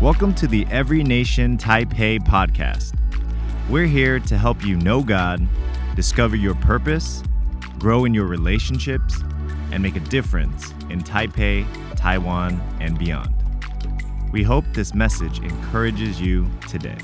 [0.00, 2.96] Welcome to the Every Nation Taipei podcast.
[3.68, 5.44] We're here to help you know God,
[5.96, 7.24] discover your purpose,
[7.80, 9.20] grow in your relationships,
[9.72, 11.66] and make a difference in Taipei,
[11.96, 13.34] Taiwan, and beyond.
[14.30, 16.98] We hope this message encourages you today.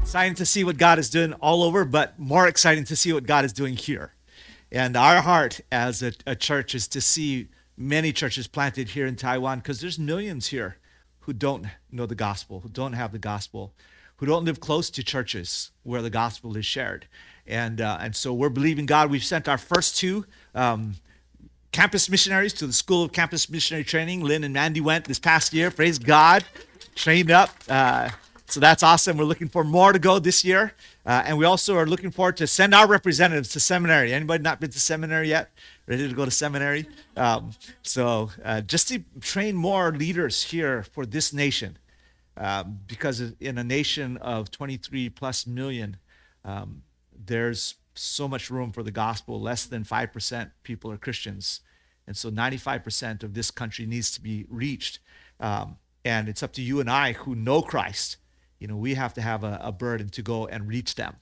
[0.00, 3.26] exciting to see what God is doing all over, but more exciting to see what
[3.26, 4.13] God is doing here.
[4.74, 7.46] And our heart as a, a church is to see
[7.76, 10.78] many churches planted here in Taiwan because there's millions here
[11.20, 13.72] who don't know the gospel, who don't have the gospel,
[14.16, 17.06] who don't live close to churches where the gospel is shared.
[17.46, 19.12] And, uh, and so we're believing God.
[19.12, 20.96] We've sent our first two um,
[21.70, 24.24] campus missionaries to the School of Campus Missionary Training.
[24.24, 25.70] Lynn and Mandy went this past year.
[25.70, 26.42] Praise God.
[26.96, 27.50] Trained up.
[27.68, 28.10] Uh,
[28.46, 29.18] so that's awesome.
[29.18, 30.72] We're looking for more to go this year.
[31.06, 34.12] Uh, and we also are looking forward to send our representatives to seminary.
[34.12, 35.50] Anybody not been to seminary yet?
[35.86, 36.86] Ready to go to seminary?
[37.16, 41.76] Um, so uh, just to train more leaders here for this nation.
[42.36, 45.98] Um, because in a nation of 23 plus million,
[46.44, 46.82] um,
[47.14, 49.40] there's so much room for the gospel.
[49.40, 51.60] Less than 5% people are Christians.
[52.06, 54.98] And so 95% of this country needs to be reached.
[55.38, 58.16] Um, and it's up to you and I who know Christ
[58.64, 61.16] you know, we have to have a, a burden to go and reach them.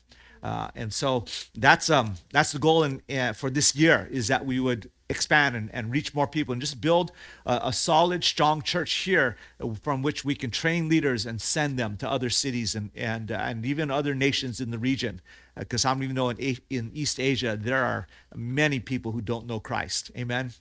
[0.45, 1.25] Uh, and so
[1.57, 5.57] that's um that's the goal in, uh, for this year is that we would expand
[5.57, 7.11] and, and reach more people and just build
[7.45, 9.37] a, a, solid strong church here
[9.83, 13.48] from which we can train leaders and send them to other cities and and uh,
[13.48, 15.20] and even other nations in the region.
[15.57, 19.20] Because uh, I don't even know in, in East Asia there are many people who
[19.20, 20.13] don't know Christ.
[20.17, 20.53] Amen?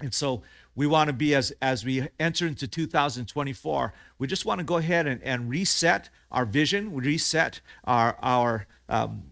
[0.00, 0.42] And so
[0.76, 4.76] we want to be as as we enter into 2024 we just want to go
[4.76, 9.22] ahead and, and reset our vision reset our our um,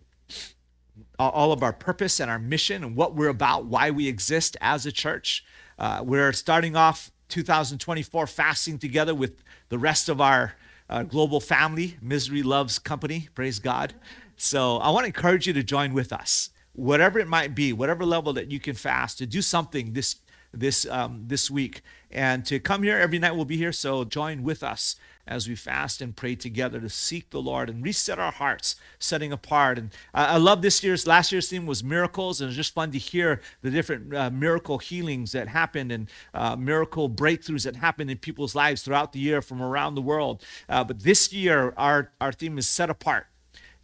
[1.19, 4.87] all of our purpose and our mission and what we're about why we exist as
[4.87, 5.45] a church.
[5.79, 10.55] Uh, we're starting off 2024 fasting together with the rest of our
[10.89, 13.95] uh, global family misery loves company praise god.
[14.37, 16.51] So i want to encourage you to join with us.
[16.75, 20.17] Whatever it might be whatever level that you can fast to do something this
[20.53, 21.83] this um, this week.
[22.11, 23.73] And to come here every night, we'll be here.
[23.73, 24.97] So join with us
[25.27, 29.33] as we fast and pray together to seek the Lord and reset our hearts, setting
[29.33, 29.79] apart.
[29.79, 32.99] And I love this year's, last year's theme was miracles, and it's just fun to
[32.99, 38.19] hear the different uh, miracle healings that happened and uh, miracle breakthroughs that happened in
[38.19, 40.43] people's lives throughout the year from around the world.
[40.69, 43.27] Uh, but this year, our, our theme is set apart.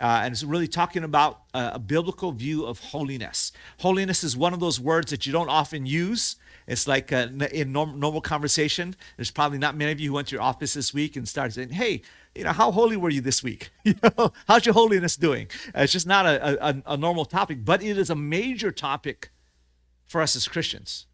[0.00, 3.50] Uh, and it's really talking about a, a, biblical view of holiness.
[3.78, 6.36] Holiness is one of those words that you don't often use.
[6.68, 10.28] It's like uh, in norm, normal conversation, there's probably not many of you who went
[10.28, 12.02] to your office this week and started saying, hey,
[12.34, 13.70] you know, how holy were you this week?
[13.84, 15.48] You know, how's your holiness doing?
[15.68, 19.30] Uh, it's just not a, a, a normal topic, but it is a major topic
[20.04, 21.06] for us as Christians.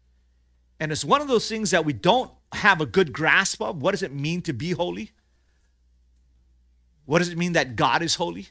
[0.79, 3.81] And it's one of those things that we don't have a good grasp of.
[3.81, 5.11] What does it mean to be holy?
[7.05, 8.49] What does it mean that God is holy?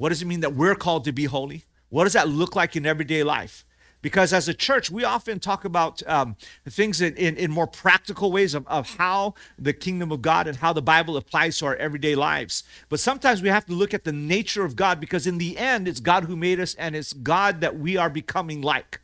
[0.00, 1.66] What does it mean that we're called to be holy?
[1.90, 3.66] What does that look like in everyday life?
[4.00, 8.32] Because as a church, we often talk about um, things in, in, in, more practical
[8.32, 11.76] ways of, of how the kingdom of God and how the Bible applies to our
[11.76, 12.64] everyday lives.
[12.88, 15.86] But sometimes we have to look at the nature of God because, in the end,
[15.86, 19.02] it's God who made us and it's God that we are becoming like.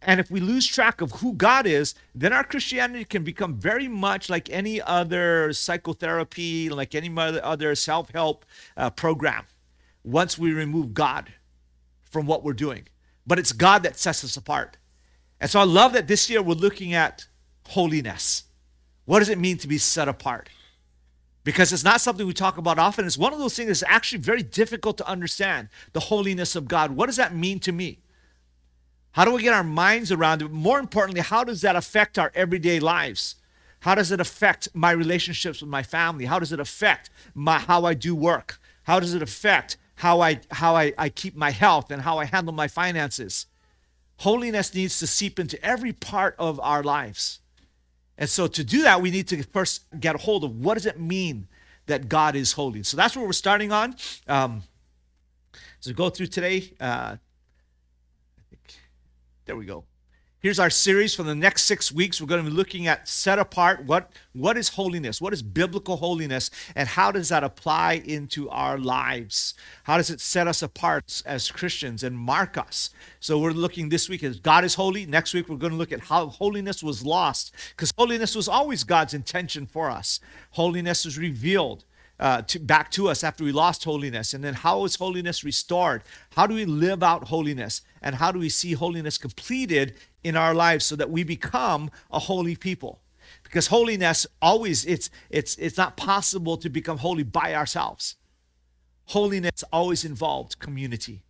[0.00, 3.88] And if we lose track of who God is, then our Christianity can become very
[3.88, 8.44] much like any other psychotherapy, like any other self help
[8.76, 9.44] uh, program
[10.06, 11.32] once we remove God
[12.04, 12.88] from what we're doing.
[13.26, 14.78] But it's God that sets us apart.
[15.40, 17.26] And so I love that this year we're looking at
[17.66, 18.44] holiness.
[19.04, 20.48] What does it mean to be set apart?
[21.42, 23.04] Because it's not something we talk about often.
[23.04, 26.92] It's one of those things that's actually very difficult to understand the holiness of God.
[26.92, 27.98] What does that mean to me?
[29.12, 30.50] How do we get our minds around it?
[30.50, 33.36] More importantly, how does that affect our everyday lives?
[33.80, 36.26] How does it affect my relationships with my family?
[36.26, 38.60] How does it affect my, how I do work?
[38.84, 42.24] How does it affect how I how I, I keep my health and how I
[42.26, 43.46] handle my finances.
[44.18, 47.40] Holiness needs to seep into every part of our lives.
[48.16, 50.86] And so to do that, we need to first get a hold of what does
[50.86, 51.48] it mean
[51.86, 52.82] that God is holy.
[52.82, 53.94] So that's where we're starting on.
[54.26, 54.62] Um,
[55.80, 56.72] so go through today.
[56.80, 57.16] Uh,
[59.44, 59.84] there we go.
[60.46, 62.20] Here's our series for the next six weeks.
[62.20, 63.82] We're going to be looking at set apart.
[63.84, 65.20] What, what is holiness?
[65.20, 66.52] What is biblical holiness?
[66.76, 69.54] And how does that apply into our lives?
[69.82, 72.90] How does it set us apart as Christians and mark us?
[73.18, 75.04] So we're looking this week as God is holy.
[75.04, 78.84] Next week, we're going to look at how holiness was lost because holiness was always
[78.84, 80.20] God's intention for us.
[80.52, 81.84] Holiness was revealed
[82.18, 84.34] uh, to, back to us after we lost holiness?
[84.34, 86.02] And then how is holiness restored?
[86.30, 87.82] How do we live out holiness?
[88.02, 92.18] And how do we see holiness completed in our lives so that we become a
[92.18, 93.00] holy people?
[93.42, 98.16] Because holiness always it's it's it's not possible to become holy by ourselves.
[99.06, 101.22] Holiness always involved community.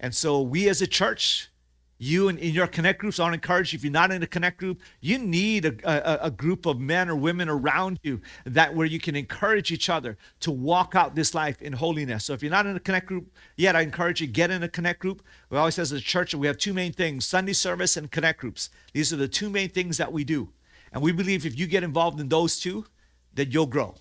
[0.00, 1.50] And so we as a church,
[1.98, 4.22] you and in your connect groups, I want to encourage you, if you're not in
[4.22, 8.20] a connect group, you need a, a, a, group of men or women around you
[8.46, 12.24] that where you can encourage each other to walk out this life in holiness.
[12.24, 14.68] So if you're not in a connect group yet, I encourage you, get in a
[14.68, 15.22] connect group.
[15.50, 18.70] We always as a church, we have two main things, Sunday service and connect groups.
[18.92, 20.50] These are the two main things that we do.
[20.92, 22.86] And we believe if you get involved in those two,
[23.34, 23.96] that you'll grow.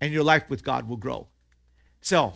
[0.00, 1.28] And your life with God will grow.
[2.00, 2.32] So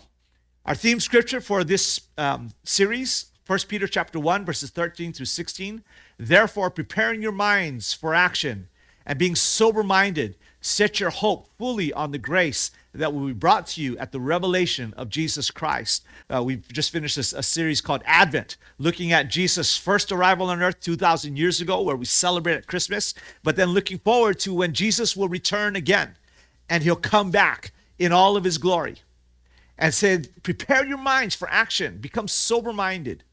[0.66, 5.82] our theme scripture for this um, series 1 Peter chapter 1 verses 13 through 16.
[6.16, 8.68] Therefore, preparing your minds for action
[9.04, 13.82] and being sober-minded, set your hope fully on the grace that will be brought to
[13.82, 16.02] you at the revelation of Jesus Christ.
[16.34, 20.62] Uh, we've just finished a, a series called Advent, looking at Jesus' first arrival on
[20.62, 23.12] earth 2,000 years ago, where we celebrate at Christmas,
[23.42, 26.16] but then looking forward to when Jesus will return again
[26.70, 28.96] and he'll come back in all of his glory.
[29.76, 33.24] And said, prepare your minds for action, become sober minded.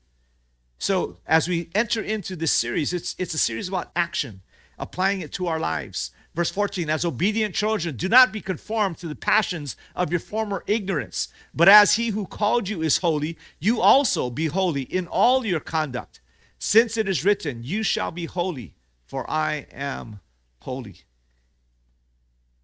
[0.80, 4.42] So as we enter into this series, it's, it's a series about action,
[4.80, 6.12] applying it to our lives.
[6.34, 10.64] Verse 14, as obedient children, do not be conformed to the passions of your former
[10.68, 15.46] ignorance, but as he who called you is holy, you also be holy in all
[15.46, 16.22] your conduct.
[16.60, 20.22] Since it is written, You shall be holy, for I am
[20.62, 21.02] holy.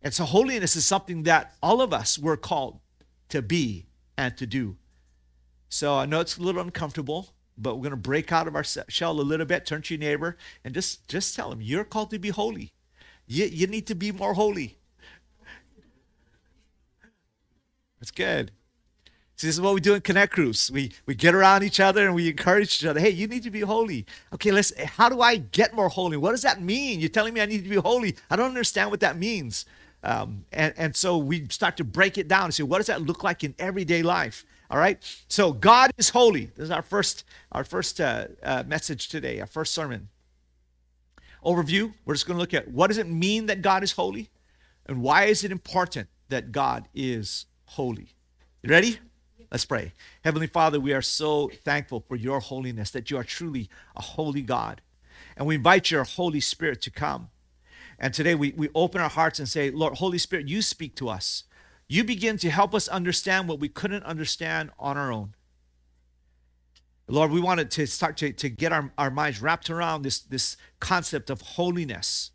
[0.01, 2.79] And so, holiness is something that all of us were called
[3.29, 4.77] to be and to do.
[5.67, 8.63] So, I know it's a little uncomfortable but we're going to break out of our
[8.63, 12.10] shell a little bit turn to your neighbor and just just tell him you're called
[12.12, 12.74] to be holy
[13.28, 14.78] you, you need to be more holy
[18.00, 18.52] that's good
[19.38, 20.72] See, this is what we do in connect groups.
[20.72, 23.02] We we get around each other and we encourage each other.
[23.02, 24.06] Hey, you need to be holy.
[24.34, 24.72] Okay, let's.
[24.81, 26.16] How do I get more holy?
[26.16, 27.01] What does that mean?
[27.01, 28.16] You're telling me I need to be holy.
[28.30, 29.66] I don't understand what that means.
[30.04, 33.01] Um, and and so we start to break it down and say, what does that
[33.01, 34.46] look like in everyday life?
[34.69, 34.97] All right.
[35.27, 36.45] So God is holy.
[36.56, 40.09] This is our first our first uh, uh, message today, our first sermon.
[41.44, 41.94] Overview.
[42.06, 44.29] We're just going to look at what does it mean that God is holy,
[44.88, 48.15] and why is it important that God is holy.
[48.63, 48.97] You ready?
[49.51, 49.94] Let's pray.
[50.23, 54.41] Heavenly Father, we are so thankful for your holiness, that you are truly a holy
[54.41, 54.81] God.
[55.38, 57.29] And we invite your Holy Spirit to come.
[58.00, 61.09] And today we, we open our hearts and say, Lord, Holy Spirit, you speak to
[61.09, 61.44] us
[61.88, 65.36] you begin to help us understand what we couldn't understand on our own.
[67.08, 70.58] Lord, we wanted to start to, to get our, our minds wrapped around this, this
[70.80, 72.32] concept of holiness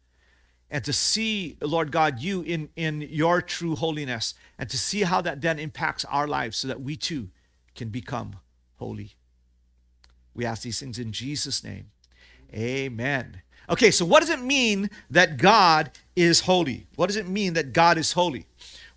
[0.70, 5.20] and to see, Lord God, you in, in your true holiness and to see how
[5.23, 7.31] that then impacts our lives so that we too
[7.75, 8.37] can become
[8.76, 9.17] holy.
[10.35, 11.91] We ask these things in Jesus' name.
[12.55, 13.43] Amen.
[13.69, 16.87] Okay, so what does it mean that God is holy?
[16.94, 18.47] What does it mean that God is holy?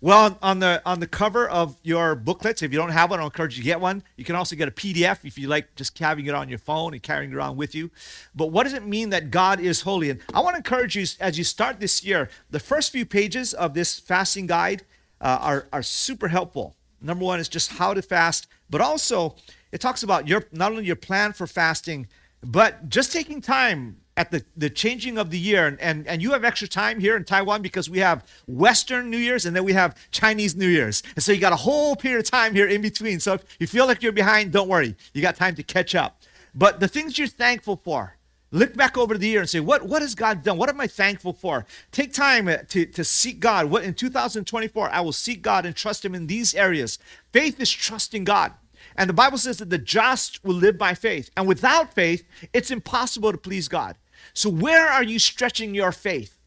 [0.04, 3.24] Well, on the on the cover of your booklets, if you don't have one, I'll
[3.24, 4.02] encourage you to get one.
[4.18, 6.92] You can also get a PDF if you like just having it on your phone
[6.92, 7.90] and carrying it around with you.
[8.34, 10.10] But what does it mean that God is holy?
[10.10, 13.54] And I want to encourage you as you start this year, the first few pages
[13.54, 14.82] of this fasting guide
[15.22, 16.76] uh, are, are super helpful.
[17.00, 19.36] Number one is just how to fast, but also
[19.72, 22.08] it talks about your not only your plan for fasting,
[22.42, 26.32] but just taking time at the, the changing of the year and, and, and you
[26.32, 29.72] have extra time here in taiwan because we have western new year's and then we
[29.72, 31.02] have chinese new year's.
[31.16, 33.20] And so you got a whole period of time here in between.
[33.20, 34.94] So if you feel like you're behind don't worry.
[35.12, 36.22] You got time to catch up.
[36.54, 38.16] But the things you're thankful for
[38.52, 40.58] look back over the year and say what, what has god done?
[40.58, 41.66] What am i thankful for?
[41.90, 43.66] Take time uh, to, to seek god.
[43.66, 46.98] What in 2024 i will seek god and trust him in these areas.
[47.32, 48.52] Faith is trusting god.
[48.96, 51.30] And the bible says that the just will live by faith.
[51.36, 53.96] And without faith it's impossible to please god
[54.32, 56.38] so, where are you stretching your faith?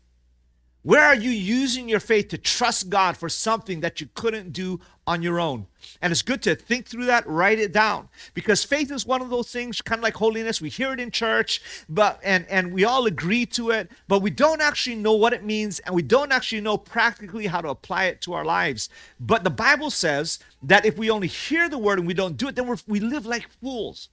[0.88, 4.80] Where are you using your faith to trust God for something that you couldn't do
[5.06, 5.68] on your own?
[6.02, 8.08] And it's good to think through that, write it down.
[8.34, 10.62] Because faith is one of those things, kind of like holiness.
[10.62, 14.30] We hear it in church, but and, and we all agree to it, but we
[14.30, 18.06] don't actually know what it means, and we don't actually know practically how to apply
[18.06, 18.88] it to our lives.
[19.20, 22.48] But the Bible says that if we only hear the word and we don't do
[22.48, 24.08] it, then we live like fools.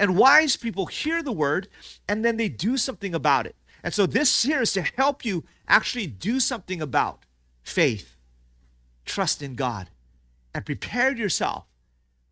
[0.00, 1.68] And wise people hear the word
[2.08, 3.54] and then they do something about it.
[3.84, 7.26] And so this here is to help you actually do something about
[7.62, 8.16] faith,
[9.04, 9.90] trust in God,
[10.54, 11.66] and prepare yourself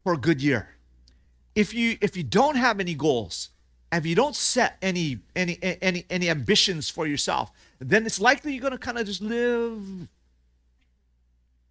[0.02, 0.76] for a good year.
[1.54, 3.50] If you if you don't have any goals,
[3.92, 8.62] if you don't set any any any any ambitions for yourself, then it's likely you're
[8.62, 10.08] going to kind of just live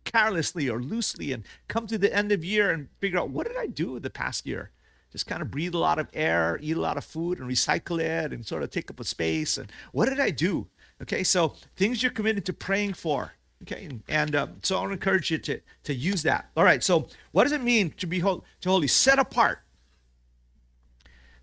[0.05, 3.57] carelessly or loosely and come to the end of year and figure out what did
[3.57, 4.69] I do the past year?
[5.11, 7.99] Just kind of breathe a lot of air, eat a lot of food, and recycle
[7.99, 9.57] it and sort of take up a space.
[9.57, 10.67] And what did I do?
[11.01, 13.33] Okay, so things you're committed to praying for.
[13.63, 16.49] Okay, and, and uh, so I want to encourage you to, to use that.
[16.55, 18.41] All right, so what does it mean to be holy?
[18.61, 19.59] To holy, set apart.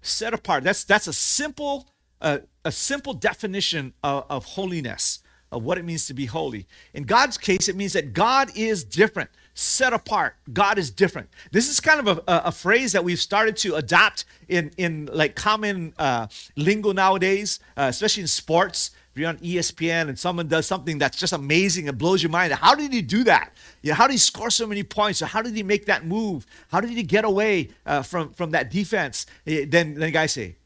[0.03, 0.65] Set apart.
[0.65, 1.89] That's that's a simple
[2.21, 5.21] uh, a simple definition of, of holiness
[5.55, 6.67] of what it means to be holy.
[6.93, 10.35] In God's case, it means that God is different, set apart.
[10.53, 11.29] God is different.
[11.53, 15.09] This is kind of a, a, a phrase that we've started to adopt in, in
[15.13, 18.91] like common uh, lingo nowadays, uh, especially in sports.
[19.13, 22.53] If you're on ESPN and someone does something that's just amazing and blows your mind,
[22.53, 23.53] how did he do that?
[23.81, 25.23] You know, how did he score so many points?
[25.23, 26.47] Or how did he make that move?
[26.69, 29.27] How did he get away uh, from from that defense?
[29.47, 30.57] Eh, then, then the guys say,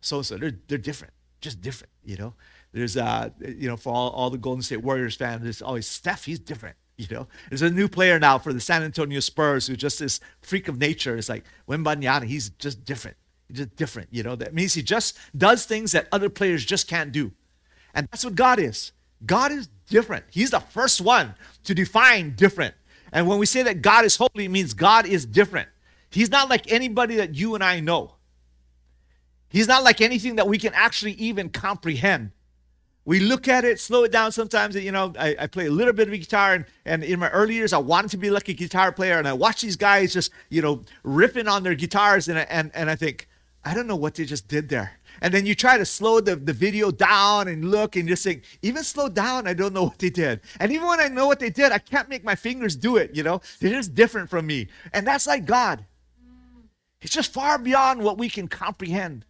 [0.00, 1.90] so so they're they're different, just different.
[2.04, 2.34] You know,
[2.76, 6.24] there's, uh, you know, for all, all the Golden State Warriors fans, there's always Steph.
[6.24, 6.76] He's different.
[6.98, 10.18] You know, there's a new player now for the San Antonio Spurs who's just this
[10.40, 11.14] freak of nature.
[11.14, 12.24] It's like Wembanyama.
[12.24, 13.18] He's just different.
[13.48, 14.08] He's just different.
[14.12, 17.32] You know, that means he just does things that other players just can't do.
[17.92, 18.92] And that's what God is.
[19.26, 20.24] God is different.
[20.30, 22.74] He's the first one to define different.
[23.12, 25.68] And when we say that God is holy, it means God is different.
[26.08, 28.14] He's not like anybody that you and I know.
[29.50, 32.30] He's not like anything that we can actually even comprehend
[33.06, 34.74] we look at it, slow it down sometimes.
[34.74, 37.54] You know, I, I, play a little bit of guitar, and, and in my early
[37.54, 40.32] years, I wanted to be like a guitar player, and I watch these guys just,
[40.50, 43.28] you know, ripping on their guitars, and I, and, and I think,
[43.64, 44.98] I don't know what they just did there.
[45.22, 48.42] And then you try to slow the, the video down and look and just think,
[48.60, 50.40] even slow down, I don't know what they did.
[50.60, 53.14] And even when I know what they did, I can't make my fingers do it,
[53.14, 53.40] you know?
[53.60, 54.68] They're just different from me.
[54.92, 55.84] And that's like God.
[57.00, 59.24] It's just far beyond what we can comprehend.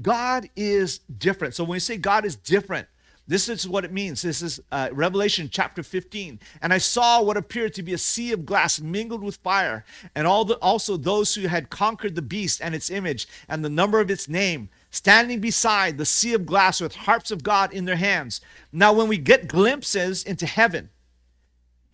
[0.00, 1.54] God is different.
[1.54, 2.86] So when we say God is different,
[3.28, 4.22] this is what it means.
[4.22, 6.40] This is uh, Revelation chapter 15.
[6.62, 10.26] And I saw what appeared to be a sea of glass mingled with fire, and
[10.26, 14.00] all the, also those who had conquered the beast and its image and the number
[14.00, 17.96] of its name, standing beside the sea of glass with harps of God in their
[17.96, 18.40] hands.
[18.72, 20.88] Now, when we get glimpses into heaven,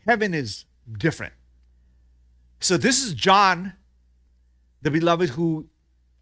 [0.07, 1.33] heaven is different.
[2.61, 3.73] So, this is John,
[4.83, 5.67] the beloved, who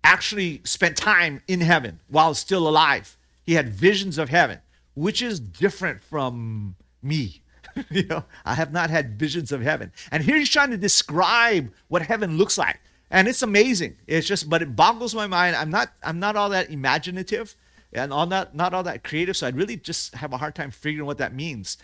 [0.03, 3.19] actually spent time in heaven while still alive.
[3.45, 4.61] He had visions of heaven
[4.95, 7.43] which is different from me.
[7.91, 9.93] you know, I have not had visions of heaven.
[10.11, 12.81] And here he's trying to describe what heaven looks like.
[13.11, 13.97] And it's amazing.
[14.07, 15.55] It's just, but it boggles my mind.
[15.57, 17.55] I'm not, I'm not all that imaginative
[17.93, 19.37] and all that, not all that creative.
[19.37, 21.77] So I'd really just have a hard time figuring what that means.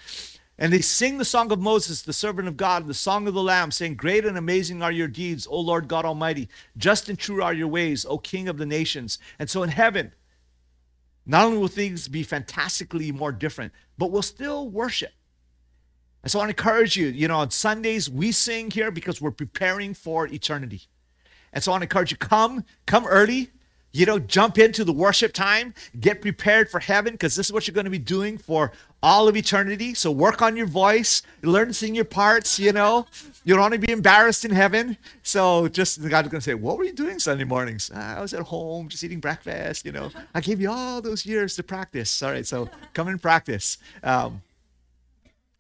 [0.59, 3.43] And they sing the song of Moses, the servant of God, the song of the
[3.43, 6.49] Lamb, saying, Great and amazing are your deeds, O Lord God Almighty.
[6.77, 9.19] Just and true are your ways, O King of the nations.
[9.39, 10.13] And so in heaven,
[11.29, 15.13] not only will things be fantastically more different, but we'll still worship.
[16.23, 19.95] And so I encourage you, you know, on Sundays we sing here because we're preparing
[19.95, 20.83] for eternity.
[21.53, 23.51] And so I encourage you, come, come early,
[23.93, 27.67] you know, jump into the worship time, get prepared for heaven, because this is what
[27.67, 29.95] you're going to be doing for all of eternity.
[29.95, 33.07] So work on your voice, learn to sing your parts, you know.
[33.45, 34.97] You don't want to be embarrassed in heaven.
[35.23, 37.91] So just the God's to say, What were you doing Sunday mornings?
[37.95, 40.11] Ah, I was at home just eating breakfast, you know.
[40.35, 42.23] I gave you all those years to practice.
[42.23, 43.79] All right, so come and practice.
[44.03, 44.43] Um,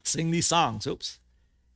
[0.02, 0.87] sing these songs.
[0.87, 1.18] Oops.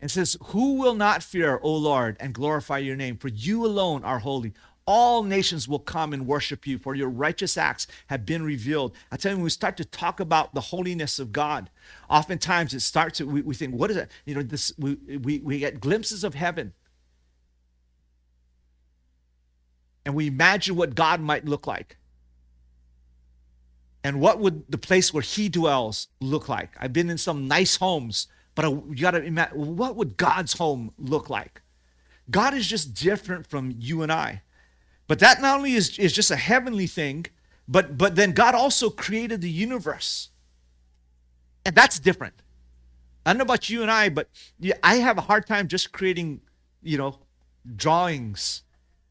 [0.00, 3.16] And says, Who will not fear, O Lord, and glorify your name?
[3.16, 4.52] For you alone are holy
[4.86, 8.94] all nations will come and worship you, for your righteous acts have been revealed.
[9.10, 11.70] I tell you, when we start to talk about the holiness of God,
[12.10, 14.10] oftentimes it starts, we, we think, what is it?
[14.24, 16.72] You know, this we, we, we get glimpses of heaven.
[20.04, 21.96] And we imagine what God might look like.
[24.04, 26.70] And what would the place where he dwells look like?
[26.80, 30.54] I've been in some nice homes, but I, you got to imagine what would God's
[30.54, 31.62] home look like?
[32.30, 34.42] God is just different from you and I.
[35.08, 37.26] But that not only is, is just a heavenly thing,
[37.68, 40.30] but but then God also created the universe.
[41.64, 42.34] And that's different.
[43.24, 44.28] I don't know about you and I, but
[44.82, 46.40] I have a hard time just creating,
[46.82, 47.18] you know,
[47.76, 48.62] drawings.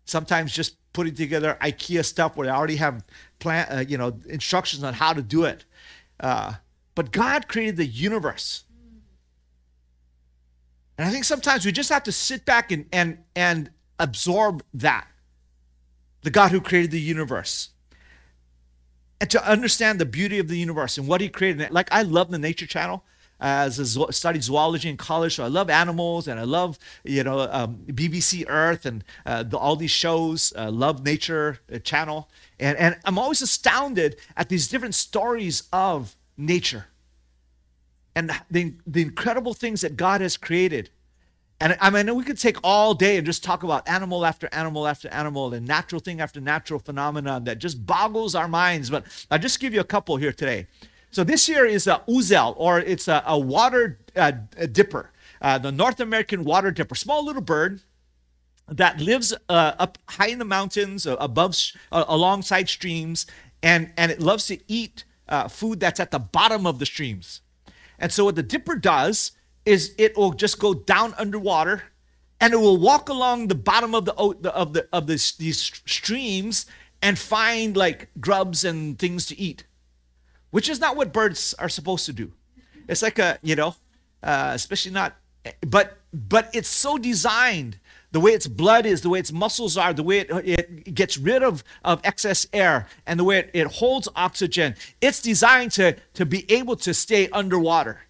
[0.05, 3.05] Sometimes just putting together IKEA stuff where I already have
[3.39, 5.63] plan, uh, you know, instructions on how to do it.
[6.19, 6.53] Uh,
[6.95, 8.65] but God created the universe.
[10.97, 15.07] And I think sometimes we just have to sit back and and and absorb that
[16.21, 17.69] the God who created the universe.
[19.19, 21.71] And to understand the beauty of the universe and what he created.
[21.71, 23.03] Like, I love the Nature Channel
[23.41, 27.39] as I studied zoology in college, so I love animals and I love you know
[27.51, 30.53] um, BBC Earth and uh, the, all these shows.
[30.55, 36.15] Uh, love Nature uh, Channel, and and I'm always astounded at these different stories of
[36.37, 36.85] nature
[38.15, 40.91] and the the incredible things that God has created.
[41.61, 44.87] And I mean, we could take all day and just talk about animal after animal
[44.87, 48.89] after animal and natural thing after natural phenomenon that just boggles our minds.
[48.89, 50.65] But I'll just give you a couple here today.
[51.11, 55.59] So this here is a ouzel, or it's a, a water uh, a dipper, uh,
[55.59, 57.81] the North American water dipper, small little bird
[58.67, 61.55] that lives uh, up high in the mountains, uh, above,
[61.91, 63.27] uh, alongside streams,
[63.61, 65.03] and and it loves to eat
[65.49, 67.41] food that's at the bottom of the streams.
[67.99, 69.33] And so what the dipper does
[69.65, 71.83] is it will just go down underwater
[72.39, 76.65] and it will walk along the bottom of the of the of the, these streams
[77.01, 79.65] and find like grubs and things to eat
[80.51, 82.31] which is not what birds are supposed to do.
[82.87, 83.75] It's like a you know
[84.21, 85.15] uh, especially not
[85.65, 87.79] but but it's so designed
[88.11, 91.17] the way its blood is the way its muscles are the way it, it gets
[91.17, 94.75] rid of, of excess air and the way it, it holds oxygen.
[94.99, 98.01] It's designed to to be able to stay underwater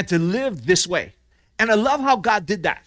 [0.00, 1.12] and to live this way.
[1.58, 2.86] And I love how God did that.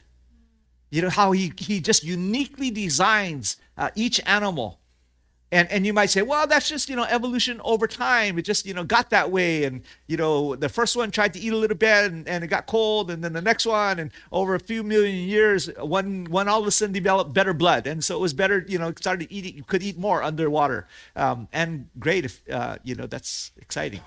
[0.90, 4.80] You know, how He, he just uniquely designs uh, each animal.
[5.52, 8.40] And, and you might say, well, that's just, you know, evolution over time.
[8.40, 9.66] It just, you know, got that way.
[9.66, 12.48] And, you know, the first one tried to eat a little bit and, and it
[12.48, 13.12] got cold.
[13.12, 16.66] And then the next one, and over a few million years, one, one all of
[16.66, 17.86] a sudden developed better blood.
[17.86, 20.88] And so it was better, you know, started eating, you could eat more underwater.
[21.16, 24.02] Um, and great if, uh, you know, that's exciting.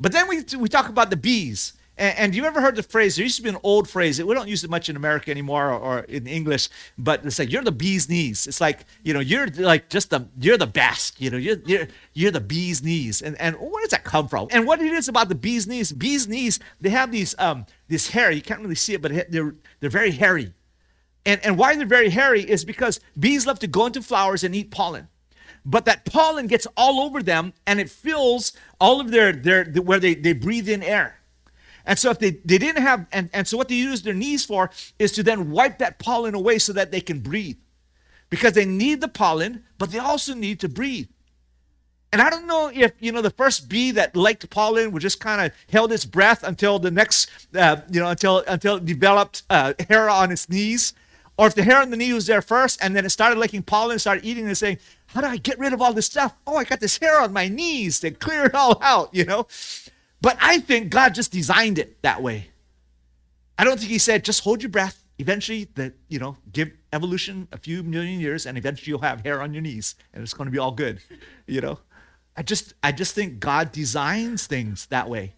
[0.00, 1.74] But then we, we talk about the bees.
[2.00, 3.14] And, and you ever heard the phrase?
[3.14, 4.20] There used to be an old phrase.
[4.20, 7.52] We don't use it much in America anymore or, or in English, but it's like
[7.52, 8.46] you're the bee's knees.
[8.46, 11.20] It's like you know you're like just the you're the best.
[11.20, 13.20] You know you're you're you're the bee's knees.
[13.20, 14.48] And and where does that come from?
[14.50, 15.92] And what it is about the bee's knees?
[15.92, 18.30] Bee's knees they have these um this hair.
[18.30, 20.54] You can't really see it, but they're they're very hairy.
[21.26, 24.54] And and why they're very hairy is because bees love to go into flowers and
[24.54, 25.08] eat pollen
[25.62, 30.00] but that pollen gets all over them and it fills all of their, their, where
[30.00, 31.19] they, they breathe in air.
[31.86, 34.44] And so if they, they didn't have, and, and so what they use their knees
[34.44, 37.56] for is to then wipe that pollen away so that they can breathe.
[38.28, 41.08] Because they need the pollen, but they also need to breathe.
[42.12, 45.20] And I don't know if, you know, the first bee that liked pollen would just
[45.20, 49.44] kind of held its breath until the next, uh, you know, until, until it developed
[49.48, 50.92] uh, hair on its knees.
[51.38, 53.62] Or if the hair on the knee was there first and then it started liking
[53.62, 56.34] pollen, started eating and saying, how do I get rid of all this stuff?
[56.46, 59.46] Oh, I got this hair on my knees to clear it all out, you know?
[60.20, 62.48] But I think God just designed it that way.
[63.58, 65.04] I don't think he said, just hold your breath.
[65.18, 69.42] Eventually, that you know, give evolution a few million years, and eventually you'll have hair
[69.42, 71.00] on your knees, and it's to be all good.
[71.46, 71.80] You know,
[72.36, 75.34] I just, I just think God designs things that way.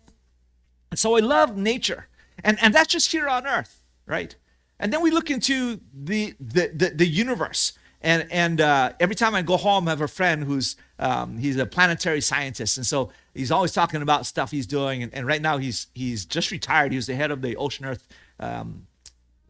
[0.90, 2.06] And so I love nature,
[2.44, 4.36] and and that's just here on Earth, right?
[4.78, 7.72] And then we look into the the the, the universe.
[8.02, 11.56] And and uh, every time I go home, I have a friend who's um, he's
[11.56, 15.04] a planetary scientist, and so he's always talking about stuff he's doing.
[15.04, 16.90] And, and, right now he's he's just retired.
[16.90, 18.06] He was the head of the Ocean Earth
[18.40, 18.86] um,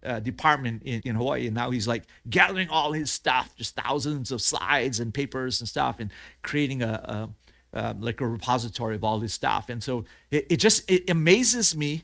[0.05, 4.31] uh, department in, in Hawaii, and now he's like gathering all his stuff, just thousands
[4.31, 6.11] of slides and papers and stuff, and
[6.43, 7.31] creating a,
[7.73, 9.71] a um, like a repository of all his stuff.
[9.71, 12.03] And so it, it just it amazes me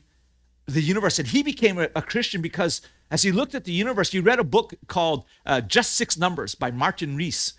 [0.65, 1.19] the universe.
[1.19, 2.81] And he became a, a Christian because
[3.11, 6.55] as he looked at the universe, he read a book called uh, Just Six Numbers
[6.55, 7.53] by Martin Rees.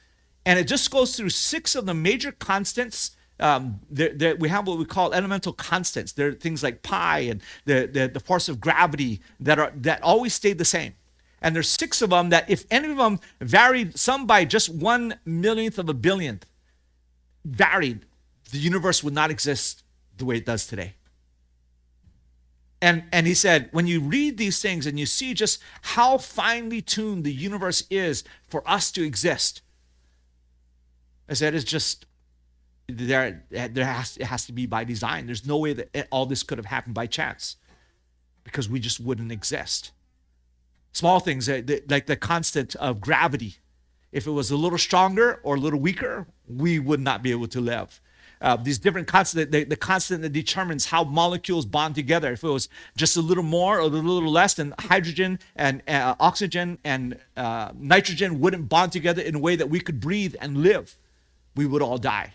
[0.47, 3.17] And it just goes through six of the major constants.
[3.41, 6.13] Um, we have what we call elemental constants.
[6.13, 10.03] There are things like pi and the, the, the force of gravity that, are, that
[10.03, 10.95] always stayed the same.
[11.43, 15.19] And there's six of them that if any of them varied, some by just one
[15.25, 16.45] millionth of a billionth,
[17.45, 18.05] varied,
[18.53, 19.83] the universe would not exist
[20.19, 20.95] the way it does today.
[22.83, 26.81] And, and he said, when you read these things and you see just how finely
[26.81, 29.61] tuned the universe is for us to exist,
[31.29, 32.07] I said, it's just,
[32.89, 35.27] there, there has, it has to be by design.
[35.27, 37.57] There's no way that all this could have happened by chance
[38.45, 39.93] because we just wouldn't exist.
[40.93, 43.57] Small things like the constant of gravity.
[44.11, 47.47] If it was a little stronger or a little weaker, we would not be able
[47.49, 48.01] to live
[48.41, 52.33] uh, these different constants, the, the constant that determines how molecules bond together.
[52.33, 56.15] If it was just a little more or a little less, then hydrogen and uh,
[56.19, 60.59] oxygen and uh, nitrogen wouldn't bond together in a way that we could breathe and
[60.59, 60.97] live.
[61.55, 62.35] We would all die.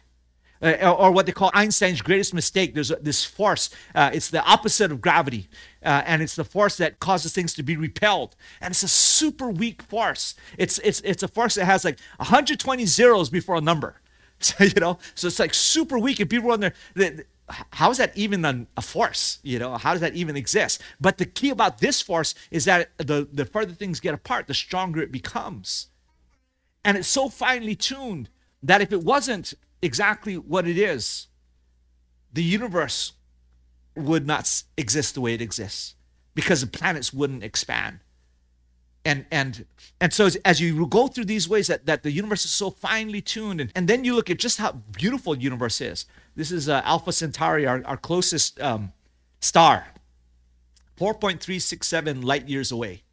[0.61, 2.73] Uh, or what they call Einstein's greatest mistake.
[2.73, 3.69] There's a, this force.
[3.93, 5.49] Uh, it's the opposite of gravity,
[5.83, 8.35] uh, and it's the force that causes things to be repelled.
[8.61, 10.33] And it's a super weak force.
[10.57, 13.95] It's it's it's a force that has like 120 zeros before a number.
[14.41, 17.25] So, you know, so it's like super weak, and people are there.
[17.71, 19.39] how is that even a force?
[19.43, 20.81] You know, how does that even exist?
[20.99, 24.53] But the key about this force is that the, the further things get apart, the
[24.53, 25.87] stronger it becomes.
[26.83, 28.29] And it's so finely tuned
[28.61, 31.27] that if it wasn't exactly what it is,
[32.31, 33.13] the universe
[33.95, 35.95] would not exist the way it exists
[36.35, 37.99] because the planets wouldn't expand.
[39.05, 39.65] And and
[40.01, 42.69] and so as, as you go through these ways that, that the universe is so
[42.69, 46.05] finely tuned and, and then you look at just how beautiful the universe is.
[46.35, 48.91] This is uh, alpha centauri our, our closest um,
[49.39, 49.87] star.
[50.97, 53.03] 4.367 light years away.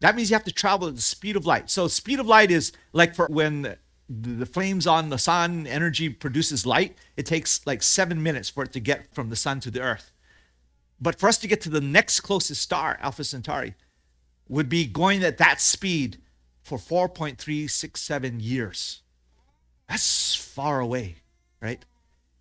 [0.00, 1.70] That means you have to travel at the speed of light.
[1.70, 6.10] So speed of light is like for when the, the flames on the sun energy
[6.10, 9.70] produces light it takes like seven minutes for it to get from the sun to
[9.70, 10.12] the earth.
[11.00, 13.74] But for us to get to the next closest star alpha centauri
[14.48, 16.18] would be going at that speed
[16.62, 19.02] for 4.367 years.
[19.88, 21.16] That's far away,
[21.60, 21.84] right?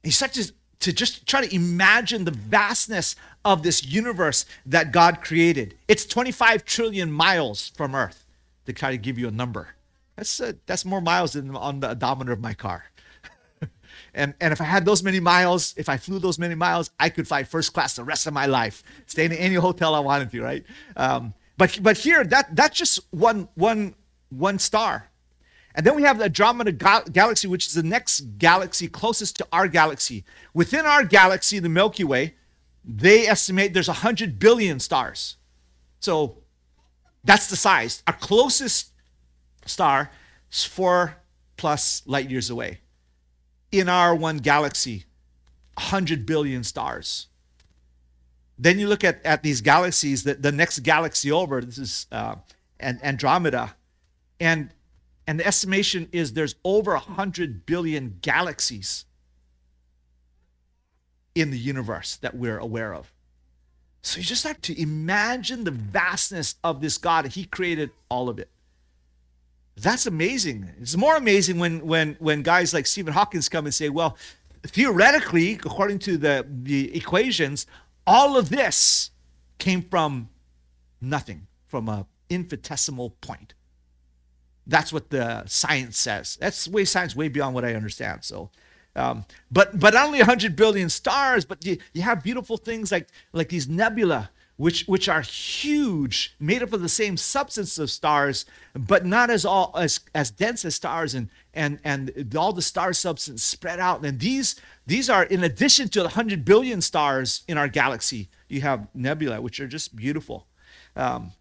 [0.03, 4.91] And you start to, to just try to imagine the vastness of this universe that
[4.91, 5.75] God created.
[5.87, 8.25] It's 25 trillion miles from Earth
[8.65, 9.69] to try to give you a number.
[10.15, 12.85] That's, uh, that's more miles than on the odometer of my car.
[14.13, 17.09] and, and if I had those many miles, if I flew those many miles, I
[17.09, 20.31] could fly first class the rest of my life, stay in any hotel I wanted
[20.31, 20.63] to, right?
[20.95, 23.95] Um, but but here that that's just one one
[24.29, 25.09] one star.
[25.75, 29.67] And then we have the Andromeda galaxy, which is the next galaxy closest to our
[29.67, 30.23] galaxy.
[30.53, 32.35] Within our galaxy, the Milky Way,
[32.85, 35.35] they estimate there's 100 billion stars.
[35.99, 36.37] So
[37.25, 38.03] that's the size.
[38.07, 38.91] Our closest
[39.65, 40.11] star
[40.49, 41.17] is four
[41.57, 42.79] plus light years away.
[43.71, 45.05] In our one galaxy,
[45.73, 47.27] 100 billion stars.
[48.57, 52.35] Then you look at, at these galaxies, the, the next galaxy over, this is uh,
[52.79, 53.75] Andromeda,
[54.39, 54.69] and,
[55.27, 59.05] and the estimation is there's over 100 billion galaxies
[61.33, 63.11] in the universe that we're aware of.
[64.01, 67.25] So you just have to imagine the vastness of this God.
[67.25, 68.49] He created all of it.
[69.75, 70.69] That's amazing.
[70.79, 74.15] It's more amazing when when when guys like Stephen Hawkins come and say, well,
[74.65, 77.65] theoretically, according to the, the equations,
[78.07, 79.11] all of this
[79.57, 80.29] came from
[81.01, 83.53] nothing, from an infinitesimal point.
[84.67, 86.37] That's what the science says.
[86.41, 88.23] That's way science way beyond what I understand.
[88.23, 88.49] So,
[88.95, 93.09] um, but but not only 100 billion stars, but you, you have beautiful things like
[93.31, 98.45] like these nebula, which which are huge, made up of the same substance of stars,
[98.73, 102.93] but not as all as as dense as stars, and and and all the star
[102.93, 104.05] substance spread out.
[104.05, 108.61] And these these are, in addition to the 100 billion stars in our galaxy, you
[108.61, 110.47] have nebula, which are just beautiful.
[110.95, 111.31] Um,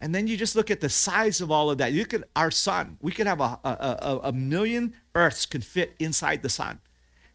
[0.00, 1.92] and then you just look at the size of all of that.
[1.92, 2.98] You at our sun.
[3.00, 6.80] We could have a, a, a, a million Earths could fit inside the sun.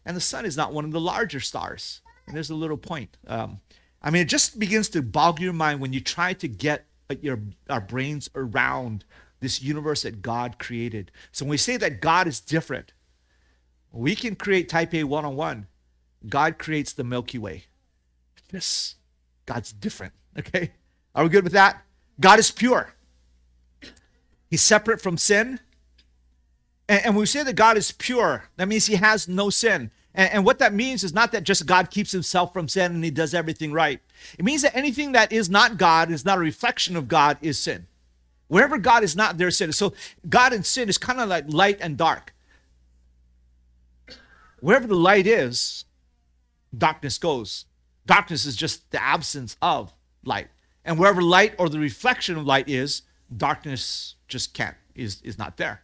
[0.04, 2.00] And the sun is not one of the larger stars.
[2.26, 3.16] And there's a little point.
[3.26, 3.60] Um,
[4.02, 7.14] I mean, it just begins to boggle your mind when you try to get uh,
[7.20, 7.38] your,
[7.70, 9.04] our brains around
[9.40, 11.10] this universe that God created.
[11.30, 12.92] So when we say that God is different,
[13.92, 15.66] we can create type A one on one.
[16.28, 17.64] God creates the Milky Way.
[18.52, 18.96] Yes,
[19.46, 20.12] God's different.
[20.38, 20.72] Okay.
[21.14, 21.82] Are we good with that?
[22.18, 22.94] God is pure.
[24.48, 25.60] He's separate from sin.
[26.88, 29.90] And, and when we say that God is pure, that means he has no sin.
[30.14, 33.04] And, and what that means is not that just God keeps himself from sin and
[33.04, 34.00] he does everything right.
[34.38, 37.58] It means that anything that is not God, is not a reflection of God, is
[37.58, 37.86] sin.
[38.48, 39.72] Wherever God is not, there's sin.
[39.72, 39.94] So
[40.28, 42.32] God and sin is kind of like light and dark
[44.62, 45.84] wherever the light is,
[46.76, 47.66] darkness goes.
[48.06, 49.92] Darkness is just the absence of
[50.24, 50.48] light.
[50.84, 53.02] And wherever light or the reflection of light is,
[53.36, 55.82] darkness just can't, is, is not there.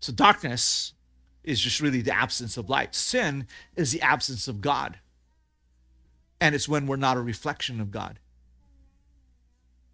[0.00, 0.94] So darkness
[1.44, 2.94] is just really the absence of light.
[2.94, 4.98] Sin is the absence of God.
[6.40, 8.18] And it's when we're not a reflection of God.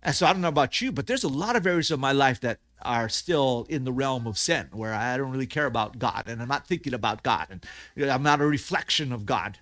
[0.03, 2.13] And so I don't know about you, but there's a lot of areas of my
[2.13, 5.99] life that are still in the realm of sin where I don't really care about
[5.99, 7.49] God and I'm not thinking about God
[7.97, 9.59] and I'm not a reflection of God.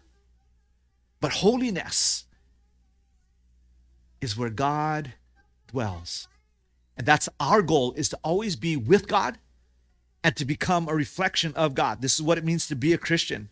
[1.20, 2.26] But holiness
[4.20, 5.14] is where God
[5.68, 6.28] dwells.
[6.96, 9.38] And that's our goal is to always be with God
[10.26, 12.02] and to become a reflection of God.
[12.02, 13.48] This is what it means to be a Christian.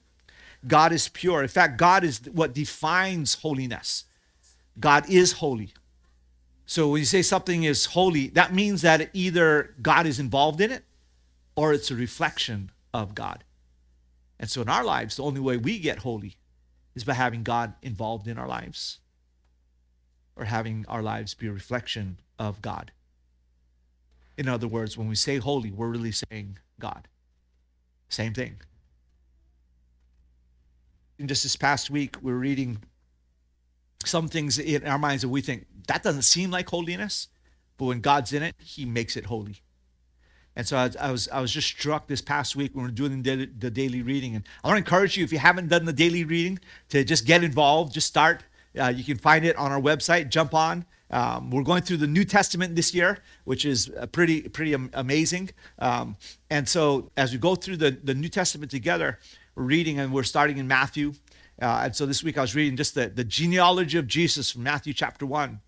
[0.67, 1.41] God is pure.
[1.41, 4.07] In fact, God is what defines holiness.
[4.81, 5.73] God is holy.
[6.67, 10.73] So when you say something is holy, that means that either God is involved in
[10.73, 10.83] it
[11.55, 13.45] or it's a reflection of God.
[14.41, 16.35] And so in our lives, the only way we get holy
[16.97, 18.99] is by having God involved in our lives
[20.35, 22.91] or having our lives be a reflection of God.
[24.37, 27.09] In other words, when we say holy, we're really saying God.
[28.09, 28.57] Same thing.
[31.19, 32.83] In just this past week, we we're reading
[34.05, 37.29] some things in our minds that we think that doesn't seem like holiness,
[37.77, 39.63] but when God's in it, He makes it holy.
[40.57, 42.95] And so I, I was I was just struck this past week when we are
[42.95, 45.85] doing the, the daily reading, and I want to encourage you if you haven't done
[45.85, 46.59] the daily reading
[46.91, 48.45] to just get involved, just start.
[48.79, 50.29] Uh, you can find it on our website.
[50.31, 50.85] Jump on.
[51.15, 55.51] Um, we're going through the New Testament this year, which is uh, pretty pretty amazing.
[55.79, 56.17] Um,
[56.51, 59.21] and so as we go through the, the New Testament together,
[59.55, 61.13] we're reading and we're starting in Matthew.
[61.63, 64.65] Uh, and so this week I was reading just the, the genealogy of Jesus from
[64.65, 65.61] Matthew chapter 1.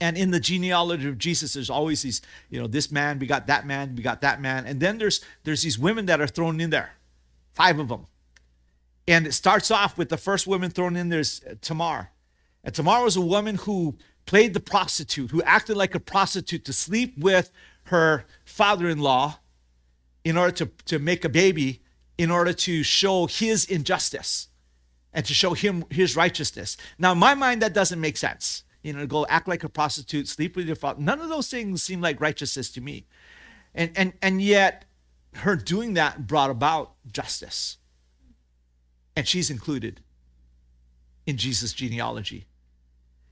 [0.00, 3.48] And in the genealogy of Jesus, there's always these, you know, this man, we got
[3.48, 4.64] that man, we got that man.
[4.64, 6.92] And then there's there's these women that are thrown in there,
[7.52, 8.06] five of them.
[9.06, 12.12] And it starts off with the first woman thrown in there's Tamar.
[12.64, 13.96] And Tamar was a woman who
[14.28, 17.50] played the prostitute, who acted like a prostitute to sleep with
[17.84, 19.38] her father in law
[20.22, 21.82] in order to, to make a baby,
[22.18, 24.48] in order to show his injustice
[25.14, 26.76] and to show him his righteousness.
[26.98, 28.64] Now, in my mind, that doesn't make sense.
[28.82, 31.00] You know, go act like a prostitute, sleep with your father.
[31.00, 33.06] None of those things seem like righteousness to me.
[33.74, 34.84] And, and, and yet,
[35.36, 37.78] her doing that brought about justice.
[39.16, 40.02] And she's included
[41.26, 42.47] in Jesus' genealogy.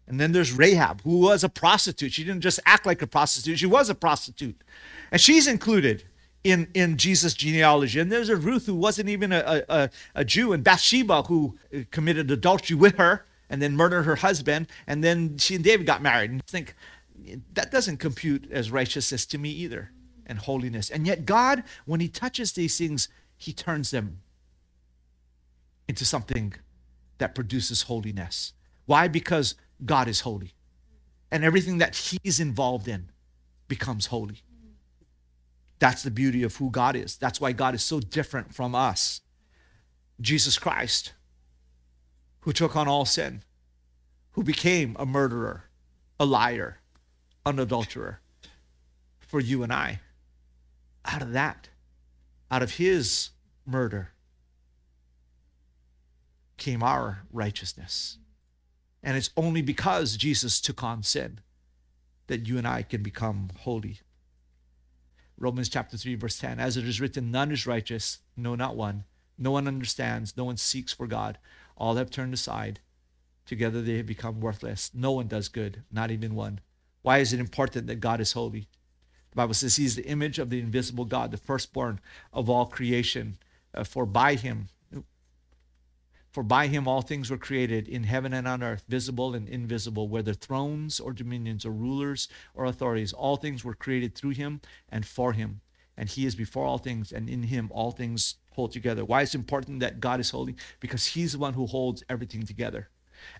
[0.08, 2.12] And then there's Rahab, who was a prostitute.
[2.12, 4.62] She didn't just act like a prostitute, she was a prostitute.
[5.10, 6.04] And she's included
[6.44, 7.98] in, in Jesus' genealogy.
[7.98, 11.80] And there's a Ruth who wasn't even a, a, a Jew, and Bathsheba, who uh,
[11.90, 14.68] committed adultery with her and then murdered her husband.
[14.86, 16.30] And then she and David got married.
[16.30, 16.74] And think,
[17.54, 19.90] that doesn't compute as righteousness to me either
[20.26, 20.90] and holiness.
[20.90, 24.20] And yet, God, when He touches these things, He turns them
[25.88, 26.54] into something
[27.18, 28.52] that produces holiness.
[28.86, 29.08] Why?
[29.08, 30.54] Because God is holy.
[31.30, 33.10] And everything that He's involved in
[33.68, 34.42] becomes holy.
[35.78, 37.16] That's the beauty of who God is.
[37.16, 39.20] That's why God is so different from us.
[40.20, 41.12] Jesus Christ,
[42.40, 43.42] who took on all sin,
[44.32, 45.64] who became a murderer,
[46.18, 46.78] a liar,
[47.44, 48.20] an adulterer
[49.20, 50.00] for you and I.
[51.04, 51.68] Out of that,
[52.50, 53.30] out of his
[53.66, 54.10] murder,
[56.56, 58.18] came our righteousness.
[59.02, 61.40] And it's only because Jesus took on sin
[62.26, 64.00] that you and I can become holy.
[65.38, 69.04] Romans chapter 3, verse 10 As it is written, none is righteous, no, not one.
[69.38, 71.38] No one understands, no one seeks for God.
[71.76, 72.80] All have turned aside.
[73.44, 74.90] Together they have become worthless.
[74.94, 76.61] No one does good, not even one.
[77.02, 78.68] Why is it important that God is holy?
[79.30, 82.00] The Bible says He's the image of the invisible God, the firstborn
[82.32, 83.37] of all creation.
[83.74, 84.68] Uh, for by Him,
[86.37, 90.07] for by him all things were created in heaven and on earth, visible and invisible,
[90.07, 93.14] whether thrones or dominions or rulers or authorities.
[93.14, 95.62] All things were created through him and for him.
[95.96, 99.03] And he is before all things, and in him all things hold together.
[99.03, 100.57] Why is it important that God is holy?
[100.79, 102.90] Because he's the one who holds everything together.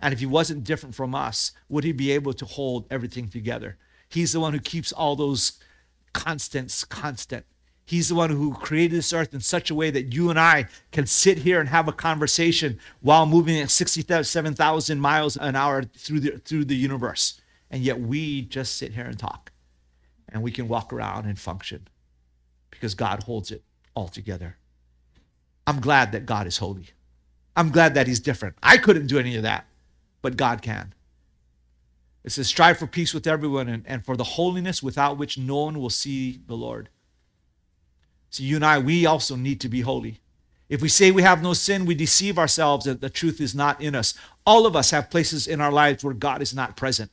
[0.01, 3.77] And if he wasn't different from us, would he be able to hold everything together?
[4.09, 5.61] He's the one who keeps all those
[6.15, 7.45] constants constant.
[7.87, 10.67] He's the one who created this earth in such a way that you and I
[10.91, 16.21] can sit here and have a conversation while moving at 67,000 miles an hour through
[16.21, 17.41] the, through the universe.
[17.71, 19.53] And yet we just sit here and talk.
[20.29, 21.87] And we can walk around and function
[22.73, 23.63] because God holds it
[23.95, 24.57] all together.
[25.65, 26.89] I'm glad that God is holy.
[27.55, 28.57] I'm glad that He's different.
[28.65, 29.67] I couldn't do any of that,
[30.23, 30.93] but God can.
[32.25, 35.65] It says, strive for peace with everyone and, and for the holiness without which no
[35.65, 36.89] one will see the Lord.
[38.37, 40.21] So you and I, we also need to be holy.
[40.69, 43.81] If we say we have no sin, we deceive ourselves that the truth is not
[43.81, 44.13] in us.
[44.45, 47.11] All of us have places in our lives where God is not present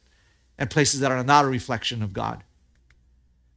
[0.58, 2.44] and places that are not a reflection of God.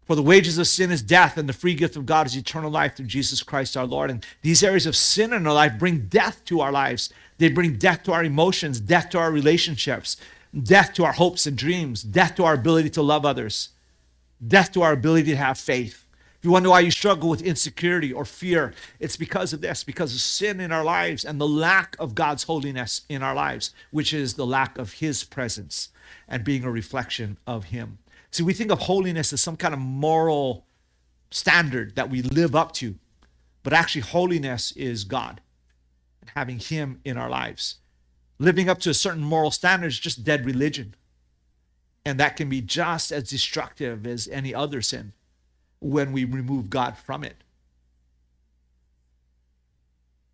[0.05, 2.71] For the wages of sin is death, and the free gift of God is eternal
[2.71, 4.13] life through Jesus Christ our Lord.
[4.13, 7.13] And these areas of sin in our life bring death to our lives.
[7.39, 10.19] They bring death to our emotions, death to our relationships,
[10.63, 13.71] death to our hopes and dreams, death to our ability to love others,
[14.47, 16.06] death to our ability to have faith.
[16.47, 20.21] You wonder why you struggle with insecurity or fear, it's because of this, because of
[20.21, 24.35] sin in our lives and the lack of God's holiness in our lives, which is
[24.35, 25.89] the lack of His presence
[26.29, 27.99] and being a reflection of Him.
[28.31, 30.65] See, we think of holiness as some kind of moral
[31.33, 32.95] standard that we live up to,
[33.65, 35.41] but actually, holiness is God
[36.21, 37.79] and having Him in our lives.
[38.39, 40.95] Living up to a certain moral standard is just dead religion.
[42.05, 45.13] And that can be just as destructive as any other sin
[45.81, 47.37] when we remove God from it.